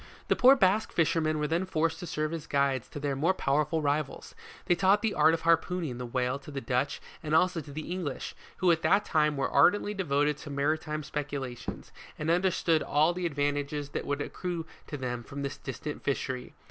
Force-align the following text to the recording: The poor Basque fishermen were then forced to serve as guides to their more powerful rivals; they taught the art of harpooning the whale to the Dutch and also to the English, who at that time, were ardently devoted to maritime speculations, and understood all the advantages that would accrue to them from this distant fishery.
The 0.29 0.35
poor 0.35 0.55
Basque 0.55 0.91
fishermen 0.91 1.37
were 1.37 1.45
then 1.47 1.67
forced 1.67 1.99
to 1.99 2.07
serve 2.07 2.33
as 2.33 2.47
guides 2.47 2.89
to 2.89 2.99
their 2.99 3.15
more 3.15 3.35
powerful 3.35 3.83
rivals; 3.83 4.33
they 4.65 4.73
taught 4.73 5.03
the 5.03 5.13
art 5.13 5.35
of 5.35 5.41
harpooning 5.41 5.99
the 5.99 6.07
whale 6.07 6.39
to 6.39 6.49
the 6.49 6.59
Dutch 6.59 6.99
and 7.21 7.35
also 7.35 7.61
to 7.61 7.71
the 7.71 7.91
English, 7.91 8.33
who 8.57 8.71
at 8.71 8.81
that 8.81 9.05
time, 9.05 9.37
were 9.37 9.47
ardently 9.51 9.93
devoted 9.93 10.37
to 10.37 10.49
maritime 10.49 11.03
speculations, 11.03 11.91
and 12.17 12.31
understood 12.31 12.81
all 12.81 13.13
the 13.13 13.27
advantages 13.27 13.89
that 13.89 14.07
would 14.07 14.21
accrue 14.23 14.65
to 14.87 14.97
them 14.97 15.21
from 15.21 15.43
this 15.43 15.57
distant 15.57 16.01
fishery. 16.03 16.55